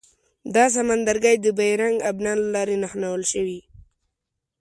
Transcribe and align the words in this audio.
دا 0.55 0.65
سمندرګي 0.75 1.35
د 1.41 1.45
بیرنګ 1.59 1.97
ابنا 2.09 2.31
له 2.41 2.45
لارې 2.55 2.75
نښلول 2.83 3.23
شوي. 3.31 3.59